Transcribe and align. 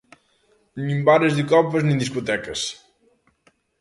Nin 0.85 0.99
bares 1.07 1.33
de 1.37 1.43
copas 1.51 1.83
nin 1.85 1.97
discotecas. 2.03 2.61